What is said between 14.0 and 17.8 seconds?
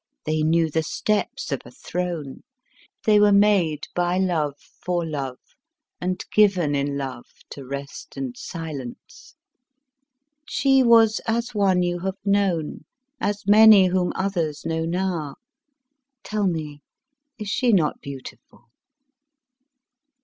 others know now. Tell me, is she